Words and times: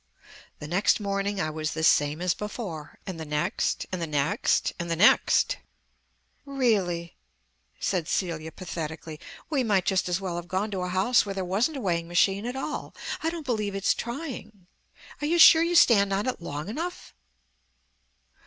The 0.57 0.67
next 0.67 0.99
morning 0.99 1.39
I 1.39 1.51
was 1.51 1.73
the 1.75 1.83
same 1.83 2.23
as 2.23 2.33
before, 2.33 2.97
and 3.05 3.19
the 3.19 3.23
next, 3.23 3.85
and 3.91 4.01
the 4.01 4.07
next, 4.07 4.73
and 4.79 4.89
the 4.89 4.95
next. 4.95 5.57
"Really," 6.43 7.17
said 7.79 8.07
Celia, 8.07 8.51
pathetically, 8.51 9.19
"we 9.51 9.63
might 9.63 9.85
just 9.85 10.09
as 10.09 10.19
well 10.19 10.37
have 10.37 10.47
gone 10.47 10.71
to 10.71 10.81
a 10.81 10.89
house 10.89 11.23
where 11.23 11.35
there 11.35 11.45
wasn't 11.45 11.77
a 11.77 11.81
weighing 11.81 12.07
machine 12.07 12.47
at 12.47 12.55
all. 12.55 12.95
I 13.21 13.29
don't 13.29 13.45
believe 13.45 13.75
it's 13.75 13.93
trying. 13.93 14.65
Are 15.21 15.27
you 15.27 15.37
sure 15.37 15.61
you 15.61 15.75
stand 15.75 16.11
on 16.11 16.25
it 16.25 16.41
long 16.41 16.67
enough?" 16.67 17.13